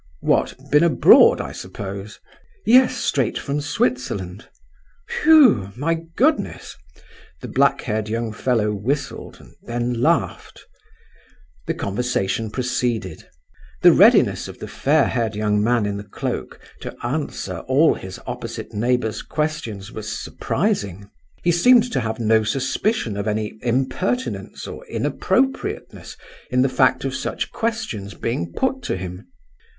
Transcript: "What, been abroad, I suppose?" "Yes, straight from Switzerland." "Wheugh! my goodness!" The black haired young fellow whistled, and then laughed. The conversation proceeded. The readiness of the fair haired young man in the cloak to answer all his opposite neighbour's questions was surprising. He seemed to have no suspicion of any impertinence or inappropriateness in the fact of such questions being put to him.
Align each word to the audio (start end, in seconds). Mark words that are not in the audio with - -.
"What, 0.21 0.55
been 0.71 0.83
abroad, 0.83 1.39
I 1.39 1.51
suppose?" 1.51 2.19
"Yes, 2.65 2.95
straight 2.97 3.37
from 3.37 3.61
Switzerland." 3.61 4.49
"Wheugh! 5.23 5.73
my 5.77 5.93
goodness!" 6.15 6.75
The 7.41 7.47
black 7.47 7.81
haired 7.81 8.09
young 8.09 8.33
fellow 8.33 8.73
whistled, 8.73 9.37
and 9.39 9.53
then 9.61 9.93
laughed. 10.01 10.65
The 11.67 11.75
conversation 11.75 12.49
proceeded. 12.49 13.27
The 13.83 13.91
readiness 13.91 14.47
of 14.47 14.57
the 14.57 14.67
fair 14.67 15.05
haired 15.05 15.35
young 15.35 15.63
man 15.63 15.85
in 15.85 15.97
the 15.97 16.03
cloak 16.03 16.59
to 16.79 16.95
answer 17.05 17.59
all 17.67 17.93
his 17.93 18.19
opposite 18.25 18.73
neighbour's 18.73 19.21
questions 19.21 19.91
was 19.91 20.11
surprising. 20.19 21.11
He 21.43 21.51
seemed 21.51 21.91
to 21.91 21.99
have 21.99 22.19
no 22.19 22.43
suspicion 22.43 23.15
of 23.15 23.27
any 23.27 23.59
impertinence 23.61 24.65
or 24.65 24.83
inappropriateness 24.87 26.17
in 26.49 26.63
the 26.63 26.69
fact 26.69 27.05
of 27.05 27.13
such 27.13 27.51
questions 27.51 28.15
being 28.15 28.51
put 28.51 28.81
to 28.81 28.97
him. 28.97 29.27